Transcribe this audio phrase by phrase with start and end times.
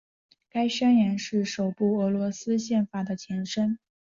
[0.49, 3.77] 该宣言是首部俄罗斯宪法的前身。